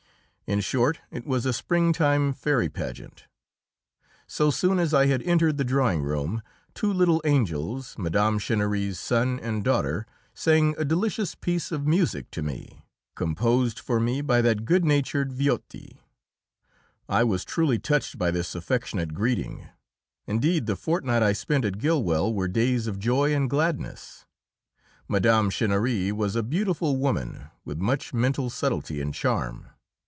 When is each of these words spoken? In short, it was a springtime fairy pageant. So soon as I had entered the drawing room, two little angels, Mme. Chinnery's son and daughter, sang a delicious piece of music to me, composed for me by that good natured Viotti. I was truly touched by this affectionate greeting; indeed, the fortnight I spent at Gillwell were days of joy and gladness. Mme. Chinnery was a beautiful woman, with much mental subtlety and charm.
In 0.47 0.59
short, 0.59 0.99
it 1.11 1.25
was 1.25 1.45
a 1.45 1.53
springtime 1.53 2.33
fairy 2.33 2.67
pageant. 2.67 3.23
So 4.27 4.51
soon 4.51 4.79
as 4.79 4.93
I 4.93 5.05
had 5.05 5.21
entered 5.23 5.55
the 5.55 5.63
drawing 5.63 6.01
room, 6.01 6.41
two 6.73 6.91
little 6.91 7.21
angels, 7.23 7.97
Mme. 7.97 8.37
Chinnery's 8.37 8.99
son 8.99 9.39
and 9.39 9.63
daughter, 9.63 10.05
sang 10.33 10.75
a 10.77 10.83
delicious 10.83 11.35
piece 11.35 11.71
of 11.71 11.87
music 11.87 12.29
to 12.31 12.41
me, 12.43 12.83
composed 13.15 13.79
for 13.79 13.97
me 13.97 14.19
by 14.19 14.41
that 14.41 14.65
good 14.65 14.83
natured 14.83 15.31
Viotti. 15.31 16.01
I 17.07 17.23
was 17.23 17.45
truly 17.45 17.79
touched 17.79 18.17
by 18.17 18.29
this 18.29 18.53
affectionate 18.53 19.13
greeting; 19.13 19.69
indeed, 20.27 20.65
the 20.65 20.75
fortnight 20.75 21.23
I 21.23 21.31
spent 21.31 21.63
at 21.63 21.77
Gillwell 21.79 22.33
were 22.33 22.49
days 22.49 22.87
of 22.87 22.99
joy 22.99 23.33
and 23.33 23.49
gladness. 23.49 24.25
Mme. 25.07 25.47
Chinnery 25.49 26.11
was 26.11 26.35
a 26.35 26.43
beautiful 26.43 26.97
woman, 26.97 27.47
with 27.63 27.77
much 27.77 28.13
mental 28.13 28.49
subtlety 28.49 28.99
and 28.99 29.13
charm. 29.15 29.67